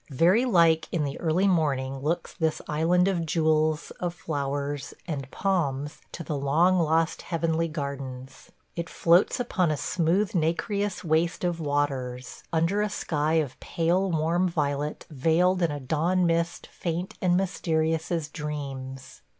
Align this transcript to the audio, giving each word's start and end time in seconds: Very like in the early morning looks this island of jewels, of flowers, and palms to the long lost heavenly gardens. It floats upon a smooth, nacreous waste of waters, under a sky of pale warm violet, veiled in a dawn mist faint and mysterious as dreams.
Very 0.09 0.45
like 0.45 0.87
in 0.91 1.03
the 1.03 1.19
early 1.19 1.47
morning 1.47 1.99
looks 1.99 2.33
this 2.33 2.59
island 2.67 3.07
of 3.07 3.23
jewels, 3.23 3.91
of 3.99 4.15
flowers, 4.15 4.95
and 5.07 5.29
palms 5.29 5.99
to 6.13 6.23
the 6.23 6.35
long 6.35 6.79
lost 6.79 7.21
heavenly 7.21 7.67
gardens. 7.67 8.49
It 8.75 8.89
floats 8.89 9.39
upon 9.39 9.69
a 9.69 9.77
smooth, 9.77 10.33
nacreous 10.33 11.03
waste 11.03 11.43
of 11.43 11.59
waters, 11.59 12.41
under 12.51 12.81
a 12.81 12.89
sky 12.89 13.33
of 13.33 13.59
pale 13.59 14.09
warm 14.09 14.49
violet, 14.49 15.05
veiled 15.11 15.61
in 15.61 15.69
a 15.69 15.79
dawn 15.79 16.25
mist 16.25 16.65
faint 16.65 17.13
and 17.21 17.37
mysterious 17.37 18.11
as 18.11 18.27
dreams. 18.27 19.21